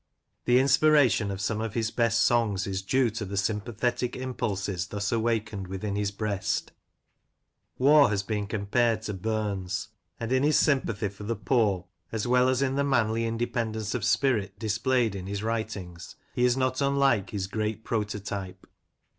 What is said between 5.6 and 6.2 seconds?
within his